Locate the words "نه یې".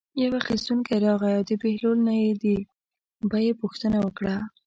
2.07-2.29